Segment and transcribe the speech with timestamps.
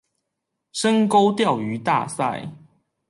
[0.73, 2.51] 深溝釣魚大賽